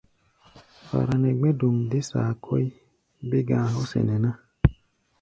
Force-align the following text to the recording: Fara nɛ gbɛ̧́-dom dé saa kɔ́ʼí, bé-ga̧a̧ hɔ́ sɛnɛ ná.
Fara 0.87 1.15
nɛ 1.21 1.29
gbɛ̧́-dom 1.39 1.75
dé 1.91 1.99
saa 2.09 2.31
kɔ́ʼí, 2.43 2.65
bé-ga̧a̧ 3.29 3.71
hɔ́ 3.73 3.85
sɛnɛ 3.91 4.15
ná. 4.23 4.31